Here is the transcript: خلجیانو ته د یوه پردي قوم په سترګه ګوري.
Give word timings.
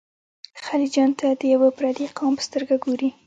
خلجیانو 0.65 1.17
ته 1.19 1.27
د 1.39 1.41
یوه 1.53 1.69
پردي 1.77 2.07
قوم 2.17 2.33
په 2.37 2.43
سترګه 2.47 2.75
ګوري. 2.83 3.09